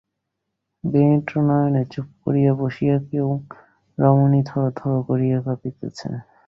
বিনিদ্র 0.83 1.33
নয়নে 1.47 1.83
চুপ 1.91 2.07
করিয়া 2.23 2.51
বসিয়া 2.61 2.97
কেও 3.07 3.29
রমণী 3.97 4.41
থরথর 4.45 4.93
করিয়া 5.09 5.37
কাঁপিতেছে। 5.45 6.07